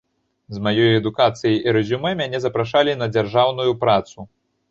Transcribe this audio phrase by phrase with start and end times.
[0.55, 4.29] З маёй адукацыяй і рэзюмэ мяне запрашалі на дзяржаўную працу.